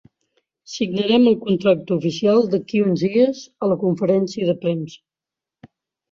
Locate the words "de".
4.49-4.55